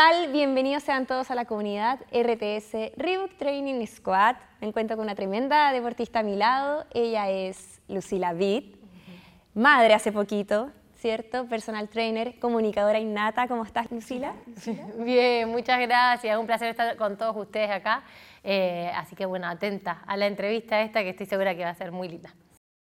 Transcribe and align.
tal? 0.00 0.32
Bienvenidos 0.32 0.82
sean 0.82 1.04
todos 1.04 1.30
a 1.30 1.34
la 1.34 1.44
comunidad 1.44 2.00
RTS 2.10 2.96
Rebook 2.96 3.36
Training 3.36 3.86
Squad. 3.86 4.36
Me 4.62 4.68
encuentro 4.68 4.96
con 4.96 5.04
una 5.04 5.14
tremenda 5.14 5.70
deportista 5.72 6.20
a 6.20 6.22
mi 6.22 6.36
lado. 6.36 6.86
Ella 6.94 7.28
es 7.28 7.82
Lucila 7.86 8.32
Vitt, 8.32 8.76
madre 9.52 9.92
hace 9.92 10.10
poquito, 10.10 10.70
¿cierto? 10.96 11.46
Personal 11.48 11.90
trainer, 11.90 12.38
comunicadora 12.38 12.98
innata. 12.98 13.46
¿Cómo 13.46 13.62
estás, 13.62 13.90
Lucila? 13.90 14.32
Bien, 14.96 15.50
muchas 15.50 15.78
gracias. 15.78 16.38
Un 16.38 16.46
placer 16.46 16.68
estar 16.68 16.96
con 16.96 17.18
todos 17.18 17.36
ustedes 17.36 17.70
acá. 17.70 18.02
Eh, 18.42 18.90
así 18.94 19.14
que 19.14 19.26
bueno, 19.26 19.48
atenta 19.48 20.02
a 20.06 20.16
la 20.16 20.28
entrevista 20.28 20.80
esta 20.80 21.02
que 21.02 21.10
estoy 21.10 21.26
segura 21.26 21.54
que 21.54 21.64
va 21.64 21.70
a 21.70 21.74
ser 21.74 21.92
muy 21.92 22.08
linda. 22.08 22.32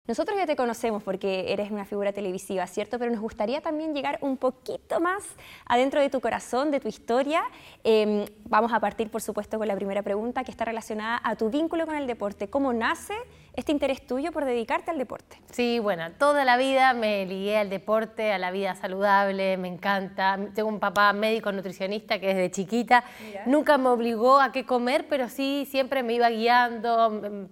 Nosotros 0.08 0.36
ya 0.36 0.48
te 0.48 0.56
conocemos 0.56 1.04
porque 1.04 1.54
eres 1.54 1.70
una 1.70 1.86
figura 1.86 2.12
televisiva, 2.12 2.66
¿cierto? 2.66 2.98
Pero 2.98 3.12
nos 3.12 3.22
gustaría 3.22 3.62
también 3.62 3.94
llegar 3.94 4.18
un 4.22 4.36
poquito 4.36 5.00
más 5.00 5.24
adentro 5.68 6.02
de 6.02 6.10
tu 6.10 6.20
corazón, 6.22 6.72
de 6.72 6.80
tu 6.80 6.88
historia. 6.88 7.44
Em, 7.84 8.26
vamos 8.46 8.74
a 8.74 8.80
partir, 8.80 9.12
por 9.12 9.22
supuesto, 9.22 9.60
con 9.60 9.68
la 9.68 9.76
primera 9.76 10.02
pregunta 10.02 10.44
que 10.44 10.50
está 10.50 10.66
relacionada 10.66 11.22
a 11.24 11.36
tu 11.36 11.52
vínculo 11.52 11.86
con 11.86 11.96
el 11.96 12.08
deporte. 12.08 12.50
¿Cómo 12.50 12.74
nace 12.74 13.14
este 13.54 13.74
interés 13.74 14.06
tuyo 14.06 14.32
por 14.32 14.46
dedicarte 14.46 14.92
al 14.92 14.98
deporte? 14.98 15.38
Sí, 15.52 15.80
bueno, 15.80 16.10
toda 16.18 16.46
la 16.46 16.56
vida 16.56 16.94
me 16.94 17.26
ligué 17.26 17.58
al 17.58 17.70
deporte, 17.70 18.32
a 18.32 18.38
la 18.38 18.50
vida 18.50 18.76
saludable, 18.76 19.58
me 19.58 19.68
encanta. 19.68 20.40
Tengo 20.56 20.70
un 20.70 20.80
papá 20.80 21.12
médico 21.12 21.52
nutricionista 21.52 22.20
que 22.20 22.28
desde 22.28 22.52
chiquita 22.52 23.04
nunca 23.46 23.78
me 23.78 23.90
obligó 23.90 24.40
a 24.40 24.54
qué 24.54 24.66
comer, 24.66 25.06
pero 25.10 25.28
sí 25.28 25.68
siempre 25.70 26.02
me 26.02 26.14
iba 26.14 26.30
guiando. 26.30 27.10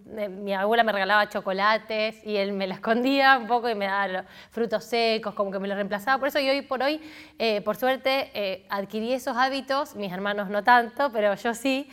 Mi 0.08 0.54
abuela 0.54 0.84
me 0.84 0.94
regalaba 0.94 1.28
chocolates 1.28 2.26
y 2.26 2.38
él 2.38 2.54
me 2.54 2.66
la 2.66 2.76
escondía 2.80 3.38
un 3.38 3.48
poco 3.48 3.70
y 3.70 3.76
me 3.76 3.86
daba 3.86 4.08
los 4.08 4.26
frutos 4.52 4.86
secos, 4.86 5.34
como 5.34 5.52
que 5.52 5.60
me 5.60 5.68
los 5.68 5.76
reemplazaba. 5.76 6.18
Por 6.18 6.30
eso 6.30 6.40
yo 6.40 6.52
hoy 6.52 6.62
por 6.62 6.82
hoy, 6.82 7.02
eh, 7.38 7.60
por 7.62 7.76
suerte, 7.76 8.32
eh, 8.34 8.66
adquirí 8.70 9.12
esos 9.12 9.36
hábitos, 9.36 9.96
mis 9.96 10.14
hermanos 10.14 10.50
no 10.50 10.64
tanto, 10.64 11.12
pero 11.12 11.36
yo 11.36 11.54
sí. 11.54 11.90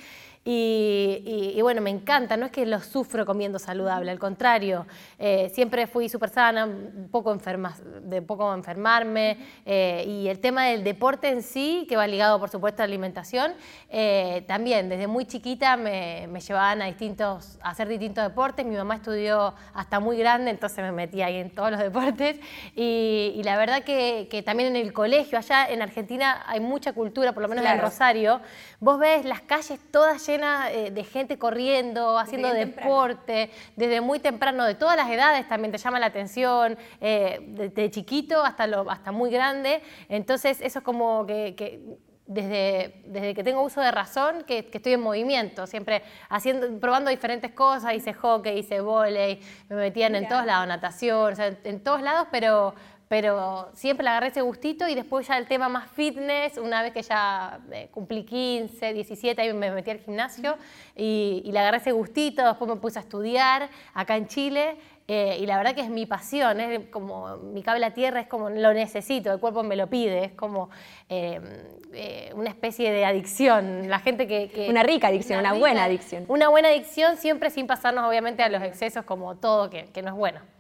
Y, 0.48 1.58
bueno, 1.60 1.80
me 1.80 1.90
encanta, 1.90 2.36
no 2.36 2.46
es 2.46 2.52
que 2.52 2.64
lo 2.66 2.80
sufro 2.80 3.26
comiendo 3.26 3.58
saludable, 3.58 4.12
al 4.12 4.20
contrario, 4.20 4.86
eh, 5.18 5.50
siempre 5.52 5.88
fui 5.88 6.08
súper 6.08 6.28
sana, 6.28 6.66
un 6.66 7.08
poco 7.10 7.32
enferma, 7.32 7.76
de 8.02 8.22
poco 8.22 8.54
enfermarme, 8.54 9.38
eh, 9.64 10.04
y 10.06 10.28
el 10.28 10.38
tema 10.38 10.66
del 10.66 10.84
deporte 10.84 11.30
en 11.30 11.42
sí, 11.42 11.84
que 11.88 11.96
va 11.96 12.06
ligado 12.06 12.38
por 12.38 12.48
supuesto 12.48 12.80
a 12.80 12.86
la 12.86 12.90
alimentación, 12.90 13.54
eh, 13.90 14.44
también 14.46 14.88
desde 14.88 15.08
muy 15.08 15.24
chiquita 15.24 15.76
me, 15.76 16.28
llevaban 16.38 16.80
a, 16.80 16.86
distintos, 16.86 17.58
a 17.60 17.70
hacer 17.70 17.88
distintos 17.88 18.22
deportes, 18.22 18.64
mi 18.64 18.76
mamá 18.76 18.94
estudió 18.94 19.52
hasta 19.74 19.98
muy 19.98 20.16
grande, 20.16 20.52
entonces 20.52 20.78
me 20.78 20.92
metí 20.92 21.22
ahí 21.22 21.38
en 21.38 21.50
todos 21.50 21.72
los 21.72 21.80
deportes, 21.80 22.38
y, 22.76 23.42
la 23.42 23.58
verdad 23.58 23.82
que, 23.82 24.44
también 24.46 24.76
en 24.76 24.86
el 24.86 24.92
colegio, 24.92 25.38
allá 25.38 25.66
en 25.68 25.82
Argentina 25.82 26.44
hay 26.46 26.60
mucha 26.60 26.92
cultura, 26.92 27.32
por 27.32 27.42
lo 27.42 27.48
menos 27.48 27.64
en 27.64 27.80
Rosario, 27.80 28.40
vos 28.78 29.00
ves 29.00 29.24
las 29.24 29.40
calles 29.40 29.80
todas 29.90 30.24
llenas 30.24 30.35
eh, 30.42 30.90
de 30.90 31.04
gente 31.04 31.38
corriendo, 31.38 32.18
haciendo 32.18 32.52
deporte, 32.52 33.50
desde 33.76 34.00
muy 34.00 34.18
temprano, 34.18 34.64
de 34.64 34.74
todas 34.74 34.96
las 34.96 35.10
edades 35.10 35.48
también 35.48 35.72
te 35.72 35.78
llama 35.78 35.98
la 35.98 36.06
atención, 36.06 36.76
eh, 37.00 37.40
de, 37.74 37.90
chiquito 37.90 38.42
hasta, 38.44 38.66
lo, 38.66 38.90
hasta 38.90 39.12
muy 39.12 39.30
grande. 39.30 39.82
Entonces 40.08 40.60
eso 40.60 40.78
es 40.78 40.84
como 40.84 41.26
que, 41.26 41.80
desde, 42.26 43.02
desde, 43.06 43.34
que 43.34 43.44
tengo 43.44 43.62
uso 43.62 43.80
de 43.80 43.90
razón, 43.90 44.44
que, 44.46 44.68
estoy 44.72 44.94
en 44.94 45.00
movimiento, 45.00 45.66
siempre 45.66 46.02
haciendo, 46.28 46.78
probando 46.80 47.10
diferentes 47.10 47.52
cosas, 47.52 47.94
hice 47.94 48.12
hockey, 48.12 48.58
hice 48.58 48.80
volei, 48.80 49.40
me 49.68 49.76
metían 49.76 50.14
en 50.14 50.28
todos 50.28 50.44
lados, 50.44 50.66
natación, 50.66 51.34
en 51.64 51.80
todos 51.80 52.02
lados, 52.02 52.28
pero, 52.30 52.74
pero 53.08 53.68
siempre 53.74 54.02
le 54.02 54.10
agarré 54.10 54.28
ese 54.28 54.40
gustito 54.40 54.88
y 54.88 54.94
después 54.94 55.28
ya 55.28 55.38
el 55.38 55.46
tema 55.46 55.68
más 55.68 55.88
fitness, 55.90 56.58
una 56.58 56.82
vez 56.82 56.92
que 56.92 57.02
ya 57.02 57.60
eh, 57.70 57.88
cumplí 57.92 58.24
15, 58.24 58.92
17, 58.92 59.40
ahí 59.40 59.52
me 59.52 59.70
metí 59.70 59.90
al 59.90 60.00
gimnasio 60.00 60.56
y, 60.96 61.42
le 61.46 61.58
agarré 61.58 61.78
ese 61.78 61.92
gustito, 61.92 62.44
después 62.44 62.68
me 62.68 62.76
puse 62.76 62.98
a 62.98 63.02
estudiar 63.02 63.70
acá 63.94 64.16
en 64.16 64.26
Chile 64.26 64.76
eh, 65.08 65.38
y 65.40 65.46
la 65.46 65.56
verdad 65.56 65.74
que 65.74 65.82
es 65.82 65.88
mi 65.88 66.04
pasión, 66.04 66.60
es 66.60 66.88
como 66.88 67.36
mi 67.36 67.62
cable 67.62 67.86
a 67.86 67.94
tierra, 67.94 68.20
es 68.20 68.26
como 68.26 68.50
lo 68.50 68.74
necesito, 68.74 69.32
el 69.32 69.38
cuerpo 69.38 69.62
me 69.62 69.76
lo 69.76 69.86
pide, 69.86 70.24
es 70.24 70.32
como 70.32 70.68
eh, 71.08 72.32
una 72.34 72.50
especie 72.50 72.90
de 72.90 73.04
adicción. 73.04 73.88
La 73.88 74.00
gente 74.00 74.26
que, 74.26 74.66
una 74.68 74.82
rica 74.82 75.06
adicción, 75.06 75.38
una, 75.38 75.52
buena 75.52 75.84
adicción. 75.84 76.24
Una 76.26 76.48
buena 76.48 76.68
adicción 76.68 77.16
siempre 77.16 77.50
sin 77.50 77.68
pasarnos 77.68 78.04
obviamente 78.04 78.42
a 78.42 78.48
los 78.48 78.62
excesos 78.62 79.04
como 79.04 79.36
todo, 79.36 79.70
que, 79.70 79.84
que 79.92 80.02
no 80.02 80.08
es 80.08 80.16
bueno. 80.16 80.55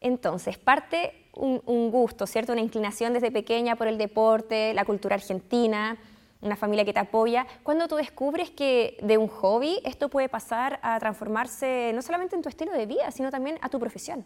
Entonces, 0.00 0.58
parte 0.58 1.12
un, 1.34 1.90
gusto, 1.90 2.26
¿cierto? 2.26 2.52
Una 2.52 2.62
inclinación 2.62 3.12
desde 3.12 3.30
pequeña 3.30 3.76
por 3.76 3.88
el 3.88 3.98
deporte, 3.98 4.72
la 4.74 4.84
cultura 4.84 5.16
argentina, 5.16 5.96
una 6.40 6.56
familia 6.56 6.84
que 6.84 6.92
te 6.92 7.00
apoya. 7.00 7.46
Cuando 7.62 7.88
tú 7.88 7.96
descubres 7.96 8.50
que 8.50 8.96
de 9.02 9.18
un 9.18 9.28
hobby 9.28 9.80
esto 9.84 10.08
puede 10.08 10.28
pasar 10.28 10.78
a 10.82 10.98
transformarse 10.98 11.92
no 11.94 12.02
solamente 12.02 12.36
en 12.36 12.42
tu 12.42 12.48
estilo 12.48 12.72
de 12.72 12.86
vida, 12.86 13.10
sino 13.10 13.30
también 13.30 13.58
a 13.62 13.68
tu 13.68 13.78
profesión. 13.78 14.24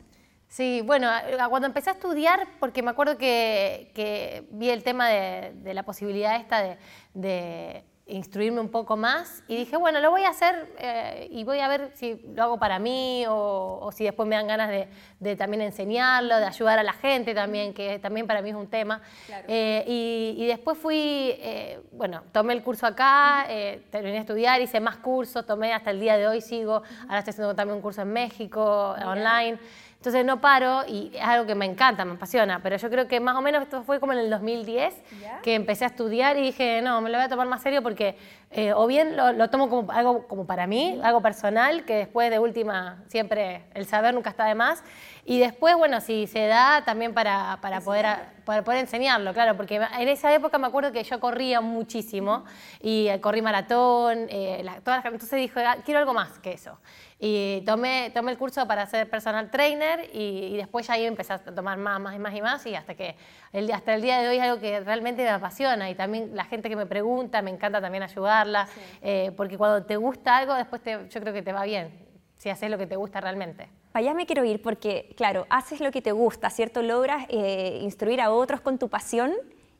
Sí, 0.49 0.83
bueno, 0.85 1.09
cuando 1.49 1.67
empecé 1.67 1.91
a 1.91 1.93
estudiar, 1.93 2.47
porque 2.59 2.83
me 2.83 2.91
acuerdo 2.91 3.17
que, 3.17 4.45
vi 4.51 4.71
el 4.71 4.83
tema 4.83 5.09
de, 5.09 5.75
la 5.75 5.85
posibilidad 5.85 6.37
esta 6.37 6.77
de 7.15 7.85
instruirme 8.11 8.61
un 8.61 8.69
poco 8.69 8.97
más 8.97 9.43
y 9.49 9.57
dije, 9.57 9.77
bueno, 9.77 10.01
lo 10.01 10.11
voy 10.11 10.25
a 10.25 10.31
hacer 10.31 10.73
eh, 10.79 11.29
y 11.31 11.45
voy 11.45 11.61
a 11.61 11.69
ver 11.69 11.93
si 11.95 12.21
lo 12.35 12.43
hago 12.43 12.59
para 12.59 12.79
mí 12.79 13.25
o, 13.29 13.91
si 13.93 14.05
después 14.05 14.29
me 14.29 14.37
dan 14.37 14.47
ganas 14.47 14.71
de, 15.19 15.37
también 15.37 15.63
enseñarlo, 15.63 16.37
de 16.37 16.45
ayudar 16.45 16.79
a 16.79 16.83
la 16.83 16.93
gente 16.93 17.35
también, 17.35 17.73
que 17.73 17.99
también 17.99 18.27
para 18.27 18.43
mí 18.43 18.51
es 18.51 18.57
un 18.57 18.69
tema. 18.69 19.01
Eh, 19.49 19.85
y, 19.87 20.47
después 20.47 20.79
fui, 20.79 21.35
eh, 21.39 21.81
bueno, 21.93 22.23
tomé 22.33 22.53
el 22.53 22.63
curso 22.63 22.87
acá, 22.87 23.47
terminé 23.91 24.15
de 24.15 24.19
estudiar, 24.19 24.61
hice 24.61 24.81
más 24.81 24.97
cursos, 24.97 25.47
tomé 25.47 25.73
hasta 25.73 25.91
el 25.91 26.01
día 26.01 26.17
de 26.17 26.27
hoy, 26.27 26.41
sigo, 26.41 26.83
ahora 27.03 27.19
estoy 27.19 27.33
haciendo 27.33 27.55
también 27.55 27.77
un 27.77 27.83
curso 27.83 28.03
en 28.03 28.13
México, 28.13 28.95
online. 29.05 29.59
Entonces 30.01 30.25
no 30.25 30.41
paro 30.41 30.83
y 30.89 31.11
es 31.15 31.21
algo 31.21 31.45
que 31.45 31.55
me 31.55 31.67
encanta, 31.67 32.07
me 32.07 32.15
apasiona, 32.15 32.63
pero 32.63 32.79
yo 32.79 32.89
creo 32.89 33.07
que 33.07 33.21
más 33.21 33.37
o 33.37 33.43
menos 33.43 33.63
esto 33.65 33.83
fue 33.83 34.01
como 34.01 34.15
en 34.15 34.21
el 34.21 34.31
2010 34.31 34.95
que 35.43 35.55
empecé 35.55 35.85
a 35.85 35.89
estudiar 35.89 36.39
y 36.39 36.41
dije, 36.41 36.81
no, 36.81 37.03
me 37.03 37.11
lo 37.11 37.19
voy 37.19 37.27
a 37.27 37.29
tomar 37.29 37.47
más 37.47 37.61
serio 37.61 37.83
porque 37.83 38.17
eh, 38.53 38.73
o 38.73 38.87
bien 38.87 39.15
lo, 39.15 39.51
tomo 39.51 39.69
como 39.69 39.93
algo 39.93 40.27
como 40.27 40.47
para 40.47 40.67
mí, 40.67 40.99
algo 41.05 41.21
personal, 41.21 41.85
que 41.85 41.97
después 41.97 42.31
de 42.31 42.39
última 42.39 43.05
siempre 43.09 43.67
el 43.75 43.85
saber 43.85 44.15
nunca 44.15 44.31
está 44.31 44.47
de 44.47 44.55
más, 44.55 44.83
y 45.25 45.39
después, 45.39 45.77
bueno, 45.77 46.01
si 46.01 46.27
se 46.27 46.47
da 46.47 46.83
también 46.85 47.15
para, 47.15 47.59
para 47.61 47.81
poder, 47.81 48.07
para 48.45 48.65
poder 48.65 48.81
enseñarlo, 48.81 49.33
claro, 49.35 49.57
porque 49.57 49.77
en 49.77 50.09
esa 50.09 50.35
época 50.35 50.59
me 50.59 50.67
acuerdo 50.67 50.91
que 50.91 51.05
yo 51.05 51.21
corría 51.21 51.61
muchísimo 51.61 52.45
y 52.81 53.07
eh, 53.07 53.21
corrí 53.21 53.41
maratón, 53.41 54.27
eh, 54.31 54.65
todas 54.83 55.05
entonces 55.05 55.39
dije, 55.39 55.65
ah, 55.65 55.77
quiero 55.85 56.01
algo 56.01 56.15
más 56.15 56.39
que 56.41 56.53
eso. 56.53 56.79
Y 57.23 57.61
tomé, 57.67 58.11
tomé 58.15 58.33
el 58.33 58.39
curso 58.39 58.67
para 58.67 58.87
ser 58.87 59.09
personal 59.11 59.51
trainer 59.51 60.09
y, 60.15 60.57
después 60.57 60.87
ya 60.87 60.95
ahí 60.95 61.05
empecé 61.05 61.35
a 61.35 61.39
tomar 61.39 61.77
más, 61.77 62.01
más 62.01 62.17
y 62.17 62.19
más 62.19 62.35
y 62.35 62.41
más 62.41 62.67
y 62.67 62.75
hasta 62.75 62.95
que 62.95 63.15
el, 63.53 63.71
hasta 63.71 63.95
el 63.95 64.01
día 64.01 64.23
de 64.23 64.29
hoy 64.29 64.37
es 64.37 64.43
algo 64.43 64.59
que 64.59 64.81
realmente 64.81 65.23
me 65.23 65.29
apasiona 65.29 65.91
y 65.91 65.95
también 65.95 66.35
la 66.35 66.45
gente 66.47 66.71
que 66.71 66.77
me 66.77 66.87
pregunta, 66.87 67.43
me 67.43 67.51
encanta 67.51 67.79
también 67.79 68.03
ayudarla, 68.03 68.69
eh, 69.03 69.33
porque 69.37 69.59
cuando 69.59 69.85
te 69.85 69.97
gusta 69.97 70.39
algo 70.39 70.55
después 70.55 70.81
yo 70.83 71.21
creo 71.21 71.35
que 71.35 71.43
te 71.43 71.53
va 71.53 71.65
bien, 71.65 71.93
si 72.39 72.49
haces 72.49 72.71
lo 72.71 72.79
que 72.79 72.87
te 72.87 72.97
gusta 72.97 73.21
realmente. 73.21 73.69
Para 73.93 74.07
allá 74.07 74.15
me 74.15 74.25
quiero 74.25 74.43
ir 74.45 74.63
porque, 74.63 75.13
claro, 75.15 75.47
haces 75.51 75.81
lo 75.81 75.91
que 75.91 76.01
te 76.01 76.13
gusta, 76.13 76.49
¿cierto? 76.49 76.81
Logras 76.81 77.27
eh, 77.29 77.81
instruir 77.83 78.23
a 78.23 78.31
otros 78.31 78.63
con 78.63 78.79
tu 78.79 78.89
pasión 78.89 79.33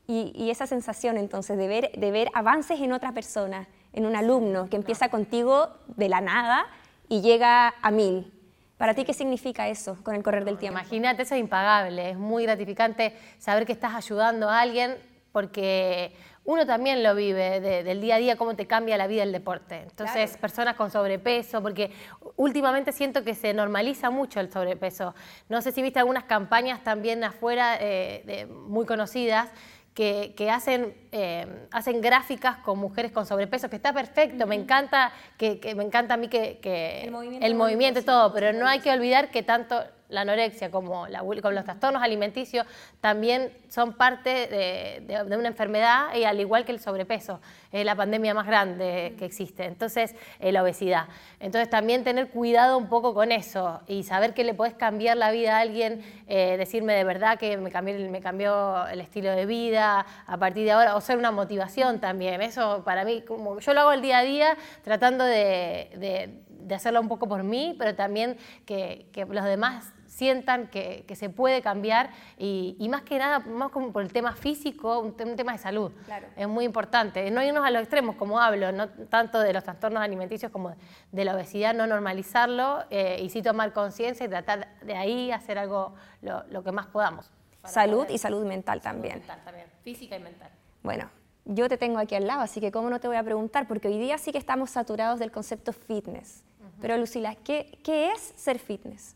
y, 0.05 0.51
esa 0.51 0.67
sensación 0.67 1.17
entonces 1.17 1.57
de 1.57 1.67
ver, 1.67 1.91
de 1.93 2.11
ver 2.11 2.27
avances 2.33 2.81
en 2.81 2.91
otra 2.91 3.13
persona, 3.13 3.67
en 3.93 4.05
un 4.05 4.15
alumno 4.15 4.69
que 4.69 4.75
empieza 4.75 5.09
contigo 5.09 5.69
de 5.87 6.09
la 6.09 6.21
nada 6.21 6.67
y 7.11 7.21
llega 7.21 7.75
a 7.81 7.91
mil. 7.91 8.31
¿Para 8.77 8.93
ti 8.93 9.03
qué 9.03 9.13
significa 9.13 9.67
eso 9.67 9.97
con 10.01 10.15
el 10.15 10.23
correr 10.23 10.45
del 10.45 10.57
tiempo? 10.57 10.79
Imagínate, 10.79 11.23
eso 11.23 11.35
es 11.35 11.41
impagable, 11.41 12.11
es 12.11 12.17
muy 12.17 12.43
gratificante 12.43 13.13
saber 13.37 13.65
que 13.65 13.73
estás 13.73 13.93
ayudando 13.93 14.49
a 14.49 14.61
alguien 14.61 14.95
porque 15.33 16.15
uno 16.45 16.65
también 16.65 17.03
lo 17.03 17.13
vive 17.13 17.59
del 17.59 17.99
día 17.99 18.15
a 18.15 18.17
día, 18.17 18.37
cómo 18.37 18.55
te 18.55 18.65
cambia 18.65 18.97
la 18.97 19.07
vida 19.07 19.23
el 19.23 19.33
deporte. 19.33 19.81
Entonces, 19.81 20.37
personas 20.37 20.75
con 20.75 20.89
sobrepeso, 20.89 21.61
porque 21.61 21.91
últimamente 22.37 22.93
siento 22.93 23.25
que 23.25 23.35
se 23.35 23.53
normaliza 23.53 24.09
mucho 24.09 24.39
el 24.39 24.49
sobrepeso. 24.49 25.13
No 25.49 25.61
sé 25.61 25.73
si 25.73 25.81
viste 25.81 25.99
algunas 25.99 26.23
campañas 26.23 26.81
también 26.81 27.25
afuera 27.25 27.75
eh, 27.77 28.47
muy 28.49 28.85
conocidas 28.85 29.49
que, 29.93 30.49
hacen, 30.49 30.95
eh, 31.11 31.67
hacen 31.71 32.01
gráficas 32.01 32.57
con 32.57 32.79
mujeres 32.79 33.11
con 33.11 33.25
sobrepeso, 33.25 33.69
que 33.69 33.75
está 33.75 33.93
perfecto, 33.93 34.47
me 34.47 34.55
encanta, 34.55 35.11
que, 35.37 35.59
me 35.75 35.83
encanta 35.83 36.13
a 36.13 36.17
mí 36.17 36.27
que, 36.29 37.01
el 37.03 37.55
movimiento, 37.55 37.99
y 37.99 38.03
todo, 38.03 38.33
pero 38.33 38.53
no 38.53 38.67
hay 38.67 38.79
que 38.79 38.91
olvidar 38.91 39.31
que 39.31 39.43
tanto 39.43 39.83
la 40.11 40.21
anorexia 40.21 40.69
como, 40.69 41.07
los 41.07 41.63
trastornos 41.63 42.03
alimenticios 42.03 42.65
también 42.99 43.51
son 43.69 43.93
parte 43.93 44.47
de, 44.47 45.35
una 45.37 45.47
enfermedad 45.47 46.13
y 46.15 46.25
al 46.25 46.39
igual 46.39 46.65
que 46.65 46.71
el 46.71 46.79
sobrepeso, 46.79 47.39
es 47.71 47.85
la 47.85 47.95
pandemia 47.95 48.33
más 48.33 48.45
grande 48.45 49.15
que 49.17 49.25
existe, 49.25 49.65
entonces 49.65 50.13
eh, 50.39 50.51
la 50.51 50.61
obesidad. 50.61 51.05
Entonces 51.39 51.69
también 51.69 52.03
tener 52.03 52.29
cuidado 52.29 52.77
un 52.77 52.89
poco 52.89 53.13
con 53.13 53.31
eso 53.31 53.81
y 53.87 54.03
saber 54.03 54.33
que 54.33 54.43
le 54.43 54.53
puedes 54.53 54.73
cambiar 54.73 55.17
la 55.17 55.31
vida 55.31 55.57
a 55.57 55.61
alguien, 55.61 56.03
eh, 56.27 56.57
decirme 56.57 56.93
de 56.93 57.03
verdad 57.03 57.39
que 57.39 57.57
me 57.57 57.71
cambió, 57.71 57.97
me 58.09 58.21
cambió 58.21 58.87
el 58.87 58.99
estilo 58.99 59.31
de 59.31 59.45
vida 59.45 60.05
a 60.27 60.37
partir 60.37 60.65
de 60.65 60.71
ahora, 60.71 60.95
o 60.95 61.01
ser 61.01 61.17
una 61.17 61.31
motivación 61.31 61.99
también. 61.99 62.41
Eso 62.41 62.83
para 62.83 63.05
mí, 63.05 63.21
como 63.21 63.59
yo 63.59 63.73
lo 63.73 63.81
hago 63.81 63.93
el 63.93 64.01
día 64.01 64.19
a 64.19 64.23
día 64.23 64.57
tratando 64.83 65.23
de, 65.23 66.41
hacerlo 66.73 67.01
un 67.01 67.09
poco 67.09 67.27
por 67.27 67.43
mí, 67.43 67.75
pero 67.77 67.95
también 67.95 68.37
que 68.65 69.07
los 69.29 69.45
demás 69.45 69.93
sientan 70.11 70.67
que, 70.67 71.05
se 71.15 71.29
puede 71.29 71.61
cambiar 71.61 72.09
y, 72.37 72.85
más 72.89 73.01
que 73.03 73.17
nada, 73.17 73.39
más 73.39 73.71
como 73.71 73.93
por 73.93 74.03
el 74.03 74.11
tema 74.11 74.33
físico, 74.33 74.99
un, 74.99 75.15
tema 75.15 75.53
de 75.53 75.57
salud. 75.57 75.91
Es 76.35 76.47
muy 76.47 76.65
importante. 76.65 77.31
No 77.31 77.41
irnos 77.41 77.65
a 77.65 77.71
los 77.71 77.81
extremos, 77.81 78.17
como 78.17 78.39
hablo, 78.39 78.73
no 78.73 78.89
tanto 78.89 79.39
de 79.39 79.53
los 79.53 79.63
trastornos 79.63 80.03
alimenticios 80.03 80.51
como 80.51 80.75
de 81.11 81.25
la 81.25 81.33
obesidad, 81.33 81.73
no 81.73 81.87
normalizarlo 81.87 82.83
eh, 82.89 83.21
y 83.23 83.29
sí 83.29 83.41
tomar 83.41 83.71
conciencia 83.71 84.25
y 84.25 84.29
tratar 84.29 84.67
de 84.81 84.95
ahí 84.95 85.31
hacer 85.31 85.57
algo 85.57 85.95
lo, 86.21 86.63
que 86.63 86.73
más 86.73 86.87
podamos. 86.87 87.31
Salud 87.63 88.05
y 88.09 88.17
salud 88.17 88.45
mental 88.45 88.81
también. 88.81 89.19
mental 89.19 89.39
también, 89.45 89.67
física 89.83 90.17
y 90.17 90.19
mental. 90.19 90.49
Bueno, 90.83 91.09
yo 91.45 91.69
te 91.69 91.77
tengo 91.77 91.99
aquí 91.99 92.15
al 92.15 92.27
lado, 92.27 92.41
así 92.41 92.59
que 92.59 92.71
cómo 92.71 92.89
no 92.89 92.99
te 92.99 93.07
voy 93.07 93.17
a 93.17 93.23
preguntar, 93.23 93.65
porque 93.65 93.87
hoy 93.87 93.97
día 93.97 94.17
sí 94.17 94.33
que 94.33 94.37
estamos 94.37 94.71
saturados 94.71 95.19
del 95.19 95.31
concepto 95.31 95.71
fitness. 95.71 96.43
Pero 96.81 96.97
Lucila, 96.97 97.35
¿qué, 97.35 97.77
¿qué 97.83 98.11
es 98.11 98.33
ser 98.35 98.57
fitness? 98.57 99.15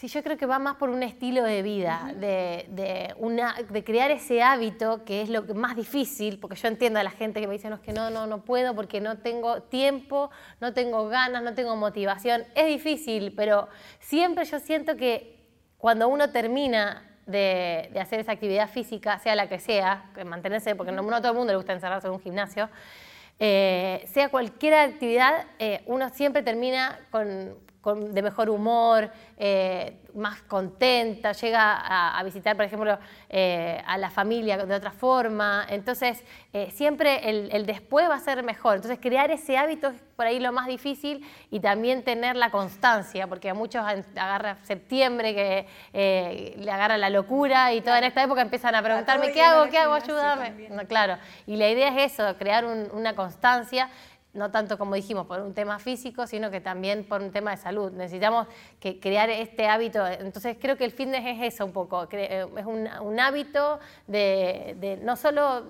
Sí, 0.00 0.08
yo 0.08 0.22
creo 0.22 0.38
que 0.38 0.46
va 0.46 0.58
más 0.58 0.76
por 0.76 0.88
un 0.88 1.02
estilo 1.02 1.42
de 1.42 1.60
vida, 1.60 2.14
de, 2.16 3.14
una, 3.18 3.54
de 3.68 3.84
crear 3.84 4.10
ese 4.10 4.42
hábito 4.42 5.04
que 5.04 5.20
es 5.20 5.28
lo 5.28 5.42
más 5.54 5.76
difícil, 5.76 6.38
porque 6.38 6.56
yo 6.56 6.68
entiendo 6.68 6.98
a 6.98 7.02
la 7.02 7.10
gente 7.10 7.38
que 7.38 7.46
me 7.46 7.52
dice, 7.52 7.68
no, 7.68 7.74
es 7.74 7.82
que 7.82 7.92
no, 7.92 8.08
no, 8.08 8.26
no 8.26 8.42
puedo 8.42 8.74
porque 8.74 9.02
no 9.02 9.18
tengo 9.18 9.64
tiempo, 9.64 10.30
no 10.58 10.72
tengo 10.72 11.06
ganas, 11.08 11.42
no 11.42 11.52
tengo 11.52 11.76
motivación. 11.76 12.44
Es 12.54 12.66
difícil, 12.66 13.34
pero 13.36 13.68
siempre 13.98 14.46
yo 14.46 14.58
siento 14.58 14.96
que 14.96 15.38
cuando 15.76 16.08
uno 16.08 16.30
termina 16.30 17.18
de, 17.26 17.92
hacer 18.00 18.20
esa 18.20 18.32
actividad 18.32 18.70
física, 18.70 19.18
sea 19.18 19.34
la 19.36 19.50
que 19.50 19.58
sea, 19.58 20.10
mantenerse, 20.24 20.74
porque 20.76 20.92
no, 20.92 21.02
a 21.14 21.20
todo 21.20 21.32
el 21.32 21.36
mundo 21.36 21.52
le 21.52 21.58
gusta 21.58 21.74
encerrarse 21.74 22.06
en 22.06 22.14
un 22.14 22.20
gimnasio, 22.20 22.70
eh, 23.38 24.02
sea 24.10 24.30
cualquier 24.30 24.72
actividad, 24.76 25.44
eh, 25.58 25.82
uno 25.84 26.08
siempre 26.08 26.42
termina 26.42 26.98
con, 27.10 27.68
de 27.82 28.22
mejor 28.22 28.50
humor, 28.50 29.10
eh, 29.38 29.96
más 30.14 30.42
contenta, 30.42 31.32
llega 31.32 32.18
a, 32.18 32.22
visitar, 32.24 32.54
por 32.54 32.66
ejemplo, 32.66 32.98
eh, 33.30 33.82
a 33.86 33.96
la 33.96 34.10
familia 34.10 34.58
de 34.58 34.74
otra 34.74 34.90
forma. 34.90 35.64
Entonces, 35.68 36.22
eh, 36.52 36.70
siempre 36.72 37.30
el, 37.30 37.64
después 37.64 38.08
va 38.10 38.16
a 38.16 38.20
ser 38.20 38.42
mejor. 38.42 38.76
Entonces, 38.76 38.98
crear 39.00 39.30
ese 39.30 39.56
hábito 39.56 39.88
es 39.88 40.02
por 40.14 40.26
ahí 40.26 40.40
lo 40.40 40.52
más 40.52 40.66
difícil 40.66 41.26
y 41.50 41.60
también 41.60 42.04
tener 42.04 42.36
la 42.36 42.50
constancia, 42.50 43.26
porque 43.28 43.48
a 43.48 43.54
muchos 43.54 43.82
agarra 43.82 44.58
septiembre, 44.64 45.34
que 45.34 46.56
le 46.58 46.70
agarra 46.70 46.98
la 46.98 47.08
locura 47.08 47.72
y 47.72 47.80
toda 47.80 47.98
en 47.98 48.04
esta 48.04 48.22
época 48.22 48.42
empiezan 48.42 48.74
a 48.74 48.82
preguntarme, 48.82 49.32
¿qué 49.32 49.40
hago? 49.40 49.70
¿Qué 49.70 49.78
hago? 49.78 49.94
Ayúdame. 49.94 50.68
claro. 50.86 51.16
Y 51.46 51.56
la 51.56 51.70
idea 51.70 51.88
es 51.88 52.12
eso, 52.12 52.36
crear 52.36 52.66
una 52.66 53.14
constancia 53.14 53.88
no 54.32 54.50
tanto 54.50 54.78
como 54.78 54.94
dijimos 54.94 55.26
por 55.26 55.40
un 55.40 55.54
tema 55.54 55.78
físico, 55.78 56.26
sino 56.26 56.50
que 56.50 56.60
también 56.60 57.04
por 57.04 57.20
un 57.20 57.32
tema 57.32 57.50
de 57.50 57.56
salud. 57.56 57.90
Necesitamos 57.92 58.46
que 58.78 59.00
crear 59.00 59.28
este 59.30 59.66
hábito. 59.66 60.06
Entonces 60.06 60.56
creo 60.60 60.76
que 60.76 60.84
el 60.84 60.92
fitness 60.92 61.24
es 61.26 61.54
eso 61.54 61.64
un 61.64 61.72
poco, 61.72 62.08
eh, 62.12 62.46
es 62.56 62.66
un, 62.66 63.20
hábito 63.20 63.80
de, 64.06 64.98
no, 65.02 65.16
solo, 65.16 65.64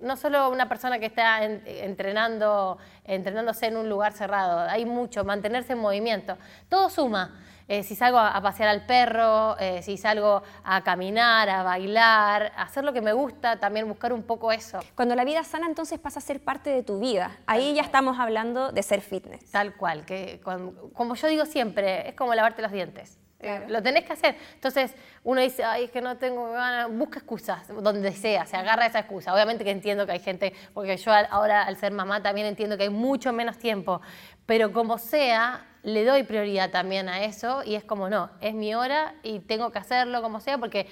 no 0.00 0.16
solo 0.16 0.48
una 0.50 0.68
persona 0.68 0.98
que 0.98 1.06
está 1.06 1.44
entrenando, 1.44 2.78
entrenándose 3.04 3.66
en 3.66 3.76
un 3.76 3.88
lugar 3.88 4.12
cerrado, 4.12 4.60
hay 4.60 4.84
mucho, 4.84 5.24
mantenerse 5.24 5.72
en 5.72 5.80
movimiento. 5.80 6.38
Todo 6.68 6.88
suma. 6.88 7.40
Eh, 7.68 7.82
si 7.82 7.94
salgo 7.94 8.18
a, 8.18 8.40
pasear 8.42 8.68
al 8.68 8.84
perro, 8.86 9.56
eh, 9.58 9.82
si 9.82 9.96
salgo 9.96 10.42
a 10.64 10.82
caminar, 10.82 11.48
a 11.48 11.62
bailar, 11.62 12.52
a 12.56 12.62
hacer 12.62 12.84
lo 12.84 12.92
que 12.92 13.00
me 13.00 13.12
gusta, 13.12 13.58
también 13.58 13.88
buscar 13.88 14.12
un 14.12 14.22
poco 14.22 14.52
eso. 14.52 14.80
Cuando 14.94 15.14
la 15.14 15.24
vida 15.24 15.44
sana 15.44 15.66
entonces 15.66 15.98
pasa 15.98 16.18
a 16.18 16.22
ser 16.22 16.40
parte 16.40 16.70
de 16.70 16.82
tu 16.82 17.00
vida. 17.00 17.36
Ahí 17.46 17.74
ya 17.74 17.82
estamos 17.82 18.18
hablando 18.18 18.70
de 18.70 18.82
ser 18.82 19.00
fitness. 19.00 19.50
Tal 19.50 19.74
cual, 19.76 20.04
que 20.04 20.40
como 20.42 21.14
yo 21.14 21.28
digo 21.28 21.46
siempre, 21.46 22.08
es 22.08 22.14
como 22.14 22.34
lavarte 22.34 22.60
los 22.60 22.72
dientes. 22.72 23.18
Eh, 23.44 23.66
lo 23.68 23.82
tenés 23.82 24.04
que 24.04 24.12
hacer. 24.14 24.36
Entonces, 24.54 24.94
uno 25.22 25.40
dice, 25.40 25.64
ay, 25.64 25.84
es 25.84 25.90
que 25.90 26.00
no 26.00 26.16
tengo 26.16 26.50
ganas, 26.52 26.90
busca 26.90 27.18
excusas, 27.18 27.68
donde 27.68 28.12
sea, 28.12 28.46
se 28.46 28.56
agarra 28.56 28.86
esa 28.86 29.00
excusa. 29.00 29.34
Obviamente 29.34 29.64
que 29.64 29.70
entiendo 29.70 30.06
que 30.06 30.12
hay 30.12 30.18
gente, 30.20 30.54
porque 30.72 30.96
yo 30.96 31.12
ahora 31.30 31.62
al 31.62 31.76
ser 31.76 31.92
mamá 31.92 32.22
también 32.22 32.46
entiendo 32.46 32.78
que 32.78 32.84
hay 32.84 32.90
mucho 32.90 33.34
menos 33.34 33.58
tiempo, 33.58 34.00
pero 34.46 34.72
como 34.72 34.96
sea, 34.96 35.66
le 35.84 36.04
doy 36.04 36.24
prioridad 36.24 36.70
también 36.70 37.08
a 37.08 37.24
eso 37.24 37.62
y 37.64 37.74
es 37.74 37.84
como, 37.84 38.08
no, 38.08 38.30
es 38.40 38.54
mi 38.54 38.74
hora 38.74 39.14
y 39.22 39.40
tengo 39.40 39.70
que 39.70 39.78
hacerlo 39.78 40.22
como 40.22 40.40
sea 40.40 40.58
porque 40.58 40.88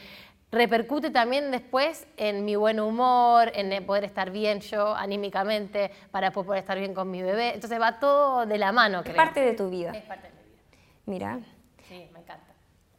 repercute 0.53 1.11
también 1.11 1.51
después 1.51 2.07
en 2.19 2.45
mi 2.45 2.57
buen 2.57 2.79
humor, 2.79 3.51
en 3.55 3.85
poder 3.87 4.05
estar 4.05 4.31
bien 4.31 4.61
yo 4.61 4.95
anímicamente 4.95 5.91
para 6.11 6.31
poder 6.31 6.59
estar 6.59 6.79
bien 6.79 6.93
con 6.93 7.11
mi 7.11 7.23
bebé. 7.23 7.55
Entonces 7.55 7.81
va 7.81 7.99
todo 7.99 8.45
de 8.45 8.59
la 8.59 8.71
mano, 8.71 9.03
es 9.05 9.15
parte 9.15 9.41
de 9.41 9.55
tu 9.55 9.71
vida. 9.71 9.93
Es 9.93 10.05
parte 10.05 10.29
de 10.29 10.35
mi 10.35 10.51
vida. 10.51 10.63
Mira. 11.07 11.41
Sí, 11.89 12.09
me 12.13 12.21
encanta. 12.21 12.53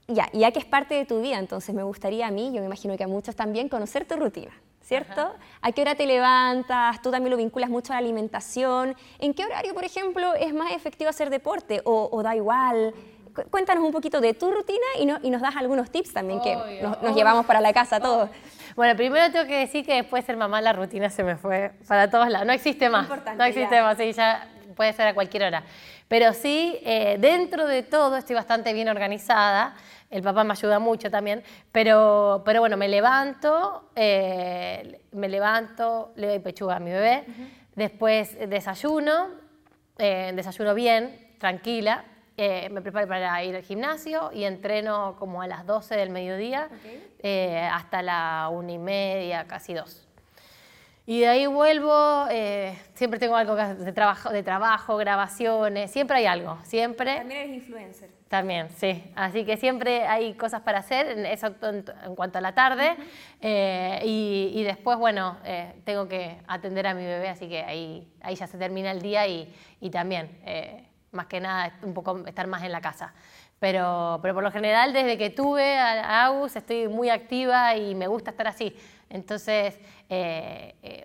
Ya, 0.07 0.29
ya 0.33 0.51
que 0.51 0.59
es 0.59 0.65
parte 0.65 0.95
de 0.95 1.05
tu 1.05 1.21
vida, 1.21 1.37
entonces 1.37 1.73
me 1.73 1.83
gustaría 1.83 2.27
a 2.27 2.31
mí, 2.31 2.51
yo 2.53 2.59
me 2.59 2.65
imagino 2.65 2.97
que 2.97 3.03
a 3.03 3.07
muchos 3.07 3.35
también, 3.35 3.69
conocer 3.69 4.05
tu 4.05 4.15
rutina. 4.15 4.51
¿Cierto? 4.83 5.33
¿A 5.61 5.71
qué 5.71 5.81
hora 5.81 5.95
te 5.95 6.05
levantas? 6.05 7.01
Tú 7.01 7.09
también 7.09 7.31
lo 7.31 7.37
vinculas 7.37 7.69
mucho 7.69 7.93
a 7.93 7.95
la 7.95 7.99
alimentación. 7.99 8.95
¿En 9.19 9.33
qué 9.33 9.45
horario, 9.45 9.73
por 9.73 9.85
ejemplo, 9.85 10.33
es 10.35 10.53
más 10.53 10.71
efectivo 10.73 11.09
hacer 11.09 11.29
deporte 11.29 11.81
o, 11.85 12.21
da 12.21 12.35
igual? 12.35 12.93
Cuéntanos 13.49 13.83
un 13.83 13.91
poquito 13.91 14.21
de 14.21 14.35
tu 14.35 14.51
rutina 14.51 14.85
y, 14.99 15.27
y 15.27 15.29
nos 15.31 15.41
das 15.41 15.55
algunos 15.55 15.89
tips 15.89 16.13
también 16.13 16.39
que 16.41 16.55
nos, 16.81 17.15
llevamos 17.15 17.45
para 17.45 17.61
la 17.61 17.73
casa 17.73 17.99
todos. 17.99 18.29
Bueno, 18.75 18.95
primero 18.95 19.31
tengo 19.31 19.47
que 19.47 19.57
decir 19.57 19.85
que 19.85 19.95
después 19.95 20.23
de 20.23 20.27
ser 20.27 20.37
mamá 20.37 20.61
la 20.61 20.73
rutina 20.73 21.09
se 21.09 21.23
me 21.23 21.35
fue 21.35 21.71
para 21.87 22.09
todos 22.09 22.29
lados. 22.29 22.45
No 22.45 22.53
existe 22.53 22.89
más. 22.89 23.07
no 23.35 23.43
existe 23.43 23.81
más, 23.81 23.97
sí, 23.97 24.13
ya 24.13 24.47
puede 24.73 24.93
ser 24.93 25.07
a 25.07 25.13
cualquier 25.13 25.43
hora. 25.43 25.63
Pero 26.07 26.33
sí, 26.33 26.79
eh, 26.83 27.17
dentro 27.19 27.65
de 27.67 27.83
todo 27.83 28.17
estoy 28.17 28.35
bastante 28.35 28.73
bien 28.73 28.89
organizada. 28.89 29.75
El 30.13 30.21
papá 30.21 30.43
me 30.43 30.51
ayuda 30.51 30.77
mucho 30.77 31.09
también, 31.09 31.41
pero, 31.71 32.43
pero 32.45 32.59
bueno, 32.59 32.77
me 32.77 32.87
levanto, 32.87 33.89
eh, 33.95 35.01
me 35.11 35.27
levanto, 35.27 36.13
le 36.17 36.27
doy 36.27 36.37
pechuga 36.37 36.75
a 36.75 36.79
mi 36.79 36.91
bebé, 36.91 37.23
después 37.73 38.37
desayuno, 38.47 39.29
eh, 39.97 40.31
desayuno 40.35 40.75
bien, 40.75 41.33
tranquila, 41.39 42.05
eh, 42.37 42.69
me 42.69 42.83
preparo 42.83 43.07
para 43.07 43.43
ir 43.43 43.55
al 43.55 43.63
gimnasio 43.63 44.29
y 44.31 44.43
entreno 44.43 45.15
como 45.17 45.41
a 45.41 45.47
las 45.47 45.65
12 45.65 45.95
del 45.95 46.11
mediodía 46.11 46.69
hasta 47.71 48.03
la 48.03 48.49
una 48.51 48.71
y 48.71 48.77
media, 48.77 49.47
casi 49.47 49.73
dos. 49.73 50.07
Y 51.05 51.19
de 51.19 51.27
ahí 51.27 51.47
vuelvo, 51.47 52.27
siempre 52.93 53.19
tengo 53.19 53.35
algo 53.35 53.55
de 53.55 53.91
trabajo, 53.91 54.29
de 54.29 54.41
trabajo, 54.41 54.97
grabaciones, 54.97 55.91
siempre 55.91 56.17
hay 56.17 56.25
algo, 56.25 56.57
siempre. 56.63 57.17
También 57.17 57.41
eres 57.41 57.55
influencer. 57.55 58.09
También, 58.33 58.67
sí. 58.77 59.03
Así 59.13 59.45
que 59.45 59.57
siempre 59.57 60.07
hay 60.07 60.33
cosas 60.33 60.61
para 60.61 60.79
hacer, 60.79 61.19
eso 61.27 61.53
en, 61.61 62.15
cuanto 62.15 62.39
a 62.39 62.41
la 62.41 62.55
tarde. 62.55 62.95
Eh, 63.39 64.01
y, 64.03 64.63
después, 64.63 64.97
bueno, 64.97 65.37
eh, 65.45 65.71
tengo 65.83 66.07
que 66.07 66.39
atender 66.47 66.87
a 66.87 66.95
mi 66.95 67.05
bebé, 67.05 67.29
así 67.29 67.47
que 67.47 67.61
ahí, 67.61 68.11
ahí 68.21 68.33
ya 68.33 68.47
se 68.47 68.57
termina 68.57 68.89
el 68.89 69.03
día 69.03 69.27
y, 69.27 69.53
y 69.79 69.91
también, 69.91 70.35
eh, 70.45 70.83
más 71.11 71.27
que 71.27 71.39
nada, 71.39 71.77
un 71.83 71.93
poco 71.93 72.25
estar 72.25 72.47
más 72.47 72.63
en 72.63 72.71
la 72.71 72.81
casa. 72.81 73.13
Pero, 73.63 74.19
pero 74.21 74.33
por 74.33 74.43
lo 74.43 74.51
general, 74.51 74.91
desde 74.91 75.17
que 75.17 75.29
tuve 75.29 75.77
a 75.77 76.25
Agus, 76.25 76.53
estoy 76.57 76.89
muy 76.89 77.09
activa 77.09 77.77
y 77.77 77.95
me 77.95 78.07
gusta 78.07 78.31
estar 78.31 78.45
así. 78.45 78.75
Entonces, 79.09 79.79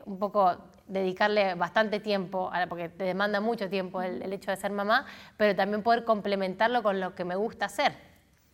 un 0.05 0.19
poco 0.19 0.57
dedicarle 0.89 1.55
bastante 1.55 2.01
tiempo, 2.01 2.51
porque 2.69 2.89
te 2.89 3.05
demanda 3.05 3.41
mucho 3.41 3.71
tiempo 3.71 4.03
el, 4.03 4.33
hecho 4.33 4.51
de 4.51 4.57
ser 4.57 4.73
mamá, 4.73 5.07
pero 5.37 5.55
también 5.55 5.85
poder 5.85 6.05
complementarlo 6.05 6.83
con 6.83 6.99
lo 6.99 7.15
que 7.15 7.25
me 7.25 7.37
gusta 7.37 7.67
hacer, 7.67 7.93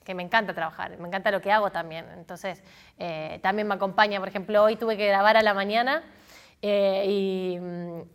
que 0.04 0.14
me 0.14 0.23
encanta 0.23 0.52
trabajar, 0.52 0.99
me 0.99 1.08
encanta 1.08 1.30
lo 1.30 1.40
que 1.40 1.50
hago 1.50 1.70
también. 1.70 2.04
Entonces, 2.14 2.62
eh, 2.99 3.38
también 3.42 3.66
me 3.66 3.75
acompaña, 3.75 4.18
por 4.18 4.28
ejemplo, 4.28 4.64
hoy 4.64 4.76
tuve 4.76 4.99
que 4.99 5.06
grabar 5.06 5.38
a 5.38 5.42
la 5.42 5.54
mañana. 5.54 6.02
Eh, 6.61 7.56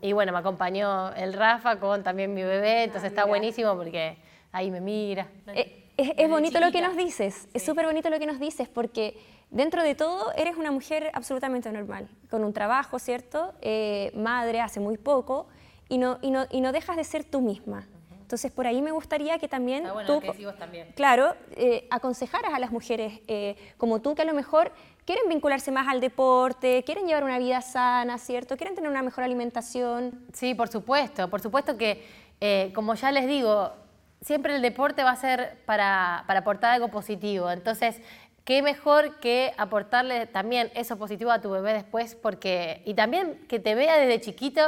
y, 0.02 0.14
bueno, 0.14 0.32
me 0.34 0.38
acompañó 0.38 1.14
el 1.16 1.34
Rafa 1.34 1.80
con 1.80 2.04
también 2.04 2.32
mi 2.36 2.44
bebé, 2.44 2.84
entonces 2.84 3.06
ah, 3.06 3.08
está 3.08 3.26
buenísimo 3.26 3.76
porque 3.76 4.18
ahí 4.52 4.72
me 4.72 4.82
mira. 4.82 5.28
Eh, 5.48 5.79
es, 6.18 6.30
bonito 6.30 6.60
lo 6.60 6.72
que 6.72 6.82
nos 6.82 6.96
dices, 6.96 7.48
es 7.54 7.64
súper 7.64 7.86
bonito 7.86 8.10
lo 8.10 8.20
que 8.20 8.26
nos 8.26 8.40
dices 8.40 8.68
porque 8.68 9.18
Dentro 9.52 9.82
de 9.82 9.96
todo, 9.96 10.32
eres 10.34 10.58
una 10.58 10.72
mujer 10.72 11.10
absolutamente 11.14 11.72
normal, 11.72 12.08
con 12.30 12.44
un 12.44 12.54
trabajo, 12.54 13.00
¿cierto? 13.00 13.54
Eh, 13.62 14.12
madre 14.16 14.62
hace 14.62 14.80
muy 14.80 14.98
poco, 14.98 15.48
y 15.88 15.98
no, 15.98 16.20
y, 16.22 16.30
no, 16.30 16.46
y 16.52 16.62
no, 16.62 16.72
dejas 16.72 16.98
de 16.98 17.04
ser 17.04 17.24
tú 17.24 17.42
misma. 17.42 17.88
Entonces, 18.22 18.52
por 18.52 18.68
ahí 18.68 18.80
me 18.80 18.92
gustaría 18.92 19.40
que 19.40 19.48
también 19.48 19.92
bueno 19.92 20.06
tú, 20.06 20.22
que 20.22 20.32
también. 20.54 20.92
claro, 20.96 21.34
eh, 21.56 21.88
aconsejaras 21.90 22.54
a 22.54 22.60
las 22.60 22.72
mujeres 22.72 23.22
eh, 23.28 23.56
como 23.78 24.02
tú 24.02 24.14
que 24.14 24.22
a 24.22 24.26
lo 24.26 24.36
mejor 24.36 24.72
quieren 25.04 25.28
vincularse 25.28 25.72
más 25.72 25.88
al 25.88 26.00
deporte, 26.00 26.84
quieren 26.84 27.08
llevar 27.08 27.24
una 27.24 27.40
vida 27.40 27.62
sana, 27.62 28.20
¿cierto? 28.20 28.56
Quieren 28.56 28.76
tener 28.76 28.92
una 28.92 29.02
mejor 29.02 29.24
alimentación. 29.24 30.28
Sí, 30.32 30.54
por 30.54 30.68
supuesto, 30.68 31.28
por 31.28 31.42
supuesto 31.42 31.76
que, 31.76 32.06
eh, 32.40 32.72
como 32.76 32.94
ya 32.94 33.12
les 33.12 33.26
digo, 33.26 33.72
siempre 34.22 34.56
el 34.56 34.62
deporte 34.62 35.04
va 35.04 35.12
a 35.12 35.16
ser 35.16 35.58
para, 35.66 36.24
para 36.28 36.42
aportar 36.42 36.74
algo 36.74 36.90
positivo. 36.90 37.52
Entonces, 37.52 38.02
qué 38.44 38.62
mejor 38.62 39.20
que 39.20 39.54
aportarle 39.58 40.26
también 40.26 40.72
eso 40.76 40.98
positivo 40.98 41.32
a 41.32 41.42
tu 41.42 41.50
bebé 41.52 41.74
después, 41.74 42.16
porque, 42.16 42.82
y 42.86 42.94
también 42.94 43.46
que 43.48 43.60
te 43.60 43.76
vea 43.76 43.98
desde 43.98 44.22
chiquito 44.22 44.62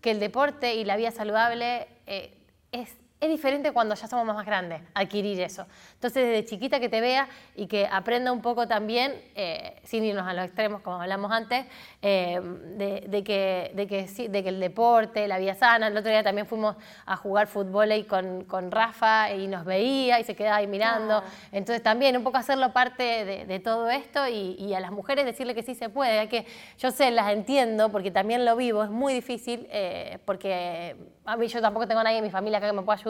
que 0.00 0.10
el 0.10 0.20
deporte 0.20 0.74
y 0.74 0.84
la 0.84 0.96
vida 0.96 1.10
saludable 1.10 1.88
eh, 2.06 2.36
es 2.72 2.96
es 3.20 3.28
diferente 3.28 3.72
cuando 3.72 3.94
ya 3.94 4.08
somos 4.08 4.24
más 4.24 4.46
grandes, 4.46 4.80
adquirir 4.94 5.40
eso. 5.42 5.66
Entonces, 5.94 6.26
desde 6.26 6.44
chiquita 6.46 6.80
que 6.80 6.88
te 6.88 7.02
vea 7.02 7.28
y 7.54 7.66
que 7.66 7.86
aprenda 7.86 8.32
un 8.32 8.40
poco 8.40 8.66
también, 8.66 9.12
eh, 9.34 9.78
sin 9.84 10.04
irnos 10.04 10.26
a 10.26 10.32
los 10.32 10.46
extremos, 10.46 10.80
como 10.80 11.02
hablamos 11.02 11.30
antes, 11.30 11.66
eh, 12.00 12.40
de, 12.40 13.22
que, 13.22 13.72
de, 13.74 13.86
que, 13.86 14.28
de 14.28 14.42
que 14.42 14.48
el 14.48 14.58
deporte, 14.58 15.28
la 15.28 15.38
vida 15.38 15.54
sana. 15.54 15.88
El 15.88 15.96
otro 15.98 16.10
día 16.10 16.22
también 16.22 16.46
fuimos 16.46 16.76
a 17.04 17.14
jugar 17.16 17.46
fútbol 17.46 17.90
ahí 17.90 18.04
con, 18.04 18.44
con 18.44 18.70
Rafa 18.70 19.30
y 19.32 19.48
nos 19.48 19.66
veía 19.66 20.18
y 20.18 20.24
se 20.24 20.34
quedaba 20.34 20.56
ahí 20.56 20.66
mirando. 20.66 21.18
Ah. 21.18 21.24
Entonces, 21.52 21.82
también 21.82 22.16
un 22.16 22.24
poco 22.24 22.38
hacerlo 22.38 22.72
parte 22.72 23.24
de, 23.46 23.60
todo 23.60 23.90
esto 23.90 24.26
y, 24.28 24.72
a 24.72 24.80
las 24.80 24.92
mujeres 24.92 25.26
decirle 25.26 25.54
que 25.54 25.62
sí 25.62 25.74
se 25.74 25.90
puede. 25.90 26.20
Hay 26.20 26.28
que, 26.28 26.46
yo 26.78 26.90
sé, 26.90 27.10
las 27.10 27.30
entiendo 27.30 27.90
porque 27.90 28.10
también 28.10 28.46
lo 28.46 28.56
vivo, 28.56 28.82
es 28.82 28.90
muy 28.90 29.12
difícil 29.12 29.66
eh, 29.70 30.18
porque 30.24 30.96
a 31.26 31.36
mí 31.36 31.46
yo 31.48 31.60
tampoco 31.60 31.86
tengo 31.86 32.00
a 32.00 32.04
nadie 32.04 32.18
en 32.18 32.24
mi 32.24 32.30
familia 32.30 32.56
acá 32.58 32.68
que 32.68 32.72
me 32.72 32.82
pueda 32.82 32.98
ayudar. 32.98 33.09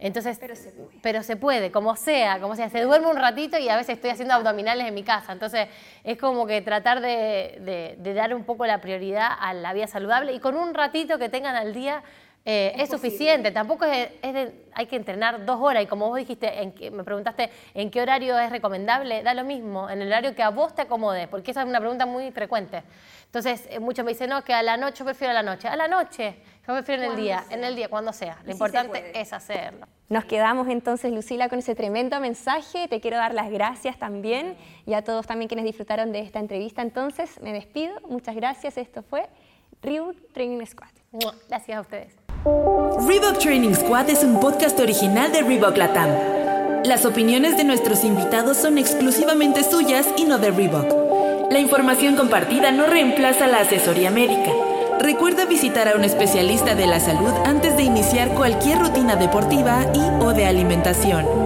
Entonces, 0.00 0.38
pero 0.40 0.56
se, 0.56 0.70
puede. 0.70 0.98
pero 1.02 1.22
se 1.22 1.36
puede, 1.36 1.70
como 1.70 1.94
sea, 1.94 2.40
como 2.40 2.56
sea. 2.56 2.70
Se 2.70 2.80
duerme 2.80 3.08
un 3.08 3.16
ratito 3.16 3.58
y 3.58 3.68
a 3.68 3.76
veces 3.76 3.96
estoy 3.96 4.10
haciendo 4.10 4.34
abdominales 4.34 4.86
en 4.86 4.94
mi 4.94 5.02
casa. 5.02 5.32
Entonces, 5.32 5.68
es 6.04 6.16
como 6.16 6.46
que 6.46 6.62
tratar 6.62 7.00
de, 7.00 7.96
dar 8.14 8.34
un 8.34 8.44
poco 8.44 8.66
la 8.66 8.80
prioridad 8.80 9.28
a 9.38 9.52
la 9.52 9.74
vida 9.74 9.86
saludable 9.86 10.32
y 10.32 10.40
con 10.40 10.56
un 10.56 10.72
ratito 10.72 11.18
que 11.18 11.28
tengan 11.28 11.54
al 11.54 11.74
día 11.74 12.02
eh, 12.46 12.72
es, 12.78 12.88
suficiente. 12.88 13.50
Tampoco 13.50 13.84
es, 13.84 14.08
hay 14.72 14.86
que 14.86 14.96
entrenar 14.96 15.44
dos 15.44 15.60
horas 15.60 15.82
y 15.82 15.86
como 15.86 16.08
vos 16.08 16.16
dijiste, 16.16 16.62
en 16.62 16.96
me 16.96 17.04
preguntaste 17.04 17.50
en 17.74 17.90
qué 17.90 18.00
horario 18.00 18.38
es 18.38 18.50
recomendable, 18.50 19.22
da 19.22 19.34
lo 19.34 19.44
mismo, 19.44 19.90
en 19.90 20.00
el 20.00 20.08
horario 20.08 20.34
que 20.34 20.42
a 20.42 20.48
vos 20.48 20.74
te 20.74 20.80
acomode, 20.80 21.28
porque 21.28 21.50
esa 21.50 21.60
es 21.60 21.68
una 21.68 21.80
pregunta 21.80 22.06
muy 22.06 22.30
frecuente. 22.32 22.82
Entonces, 23.26 23.68
eh, 23.70 23.78
muchos 23.78 24.04
me 24.04 24.12
dicen, 24.12 24.30
no, 24.30 24.42
que 24.42 24.54
a 24.54 24.62
la 24.62 24.78
noche 24.78 25.04
prefiero 25.04 25.32
a 25.32 25.34
la 25.34 25.42
noche. 25.42 25.68
A 25.68 25.76
la 25.76 25.86
noche, 25.86 26.36
yo 26.74 26.84
prefiero 26.84 27.04
en 27.04 27.10
el 27.10 27.16
día, 27.16 27.44
en 27.50 27.64
el 27.64 27.76
día, 27.76 27.88
cuando 27.88 28.12
sea. 28.12 28.38
Lo 28.44 28.52
importante 28.52 29.18
es 29.18 29.32
hacerlo. 29.32 29.86
Nos 30.08 30.24
quedamos 30.24 30.68
entonces, 30.68 31.12
Lucila, 31.12 31.48
con 31.48 31.60
ese 31.60 31.74
tremendo 31.74 32.18
mensaje. 32.20 32.88
Te 32.88 33.00
quiero 33.00 33.16
dar 33.16 33.32
las 33.32 33.50
gracias 33.50 33.98
también 33.98 34.56
y 34.84 34.94
a 34.94 35.02
todos 35.02 35.26
también 35.26 35.48
quienes 35.48 35.64
disfrutaron 35.64 36.10
de 36.12 36.20
esta 36.20 36.40
entrevista. 36.40 36.82
Entonces, 36.82 37.40
me 37.40 37.52
despido. 37.52 37.94
Muchas 38.08 38.34
gracias. 38.34 38.76
Esto 38.76 39.02
fue 39.02 39.28
Reebok 39.82 40.16
Training 40.32 40.66
Squad. 40.66 40.90
Gracias 41.48 41.78
a 41.78 41.80
ustedes. 41.80 42.16
Reebok 43.06 43.38
Training 43.38 43.74
Squad 43.74 44.10
es 44.10 44.24
un 44.24 44.40
podcast 44.40 44.78
original 44.80 45.30
de 45.30 45.42
Reebok 45.42 45.76
Latam. 45.76 46.10
Las 46.84 47.04
opiniones 47.04 47.56
de 47.56 47.64
nuestros 47.64 48.04
invitados 48.04 48.56
son 48.56 48.78
exclusivamente 48.78 49.62
suyas 49.62 50.08
y 50.16 50.24
no 50.24 50.38
de 50.38 50.50
Reebok. 50.50 51.52
La 51.52 51.58
información 51.58 52.16
compartida 52.16 52.70
no 52.70 52.86
reemplaza 52.86 53.46
la 53.46 53.58
asesoría 53.58 54.10
médica. 54.10 54.69
Recuerda 55.00 55.46
visitar 55.46 55.88
a 55.88 55.96
un 55.96 56.04
especialista 56.04 56.74
de 56.74 56.86
la 56.86 57.00
salud 57.00 57.32
antes 57.46 57.74
de 57.74 57.84
iniciar 57.84 58.34
cualquier 58.34 58.78
rutina 58.80 59.16
deportiva 59.16 59.86
y 59.94 60.22
o 60.22 60.34
de 60.34 60.44
alimentación. 60.44 61.39